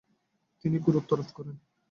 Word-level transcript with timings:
তিনি 0.65 0.77
গুরুত্ব 0.85 1.11
আরোপ 1.15 1.29
করেন। 1.37 1.55